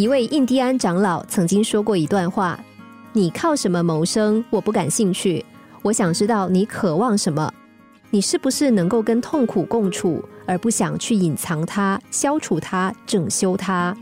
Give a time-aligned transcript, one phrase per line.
[0.00, 2.58] 一位印第安长老曾经说过一段话
[3.12, 4.42] ：“你靠什么谋生？
[4.48, 5.44] 我不感兴趣。
[5.82, 7.52] 我想知道你渴望什么。
[8.08, 13.94] 你是不是能够跟痛苦共处，而不想去隐藏它、消除它、整修它？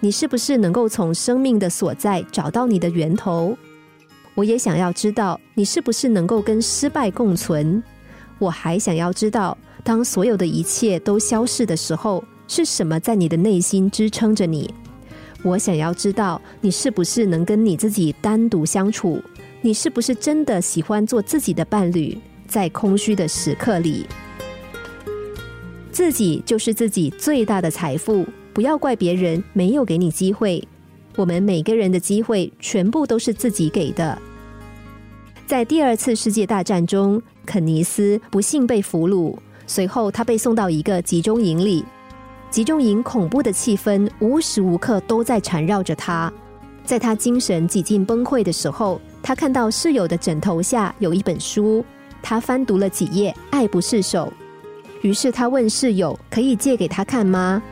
[0.00, 3.56] 你是不是能够从生命的所在找到你的源头？
[4.34, 7.82] 我也想要知道你是不是能够跟失败共存。
[8.38, 14.70] 我还想要知道，当所有的一切都消逝的时候，是什么在你的内心支撑着你？”
[15.42, 19.20] 我想要知道，你是不是能跟你自己单独相处？
[19.60, 22.16] 你是不是真的喜欢做自己的伴侣？
[22.46, 24.04] 在空虚的时刻里，
[25.90, 28.26] 自己就是自己最大的财富。
[28.52, 30.62] 不要怪别人没有给你机会，
[31.16, 34.20] 我们每个人的机会全部都是自己给的。
[35.46, 39.34] 在第二次世界大战中，肯尼斯不幸被俘虏，
[39.66, 41.82] 随后他被送到一个集中营里。
[42.52, 46.30] 集中营恐怖的气氛无时无刻都在缠绕着他，
[46.84, 51.82] 在他精神几近崩溃的时候，他看到室友的枕头下有一本书，
[52.22, 54.30] 他翻读了几页，爱不释手。
[55.00, 57.62] 于是他问室友：“可以借给他看吗？”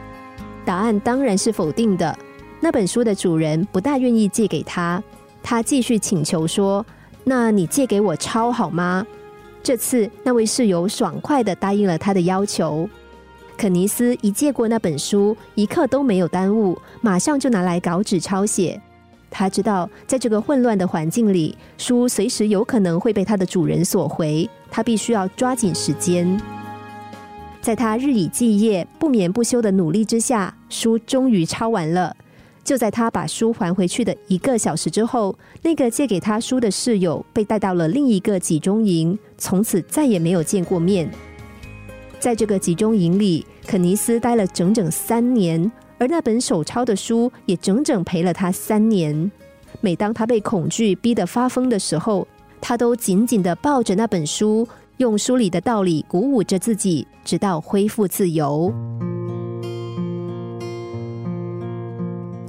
[0.64, 2.16] 答案当然是否定的。
[2.58, 5.02] 那本书的主人不大愿意借给他，
[5.42, 6.84] 他继续请求说
[7.22, 9.06] ：“那你借给我抄好吗？”
[9.62, 12.88] 这次那位室友爽快的答应了他的要求。
[13.60, 18.80] 肯尼斯一借过那本书，一刻都没有耽误，马上就拿来稿纸抄写。
[19.30, 26.40] 他知道，在这个混乱的环境里，书随时有可能会被他的主人索回，他必须要抓紧时间。
[27.60, 32.16] 在他日以继夜、不眠不休的努力之下，书终于抄完了。
[32.64, 41.10] 就在他把书还回去的一个小时之后，那个借给他书的室友被带到了另一个集中营，从此再也没有见过面。
[42.18, 49.30] 在这个集中营里，肯尼斯待了整整三年，而那本手抄的书也整整陪了他三年。
[49.80, 52.26] 每当他被恐惧逼得发疯的时候，
[52.60, 54.66] 他都紧紧的抱着那本书，
[54.96, 58.74] 用书里的道理鼓舞着自己，直到恢复自由。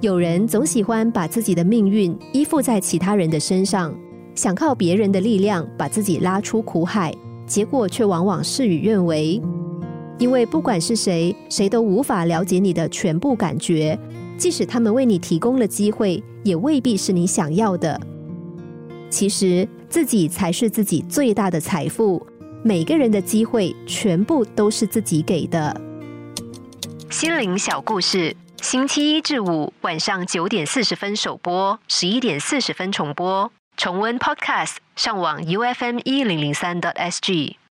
[0.01, 3.95] 有人总喜欢把自己的命运依附在其他人的身上，
[4.33, 7.13] 想靠别人的力量把自己拉出苦海，
[7.45, 9.39] 结果却往往事与愿违。
[10.21, 13.97] 因为不管是谁，谁都无法了解你的全部感觉，
[14.37, 17.99] 即使他们为你提供了机会，也未必是你想要的。
[19.09, 22.23] 其实自己才是自己最大的财富，
[22.63, 25.75] 每个人的机会全部都是自己给的。
[27.09, 33.51] 心灵小故事，星期一至五晚上九点四十分首播，十一点四十分重播。
[33.75, 37.57] 重温 Podcast，上网 U F M 一零零三 t S G。